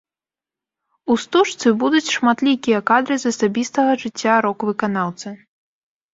[1.11, 5.37] У стужцы будуць шматлікія кадры з асабістага жыцця рок-выканаўца.